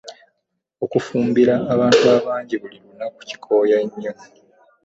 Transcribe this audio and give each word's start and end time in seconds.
Okufumbira 0.85 1.55
abantu 1.73 2.03
abangi 2.15 2.55
buli 2.61 2.77
lunaku 2.83 3.19
kikooya 3.29 3.77
nnyo. 3.85 4.13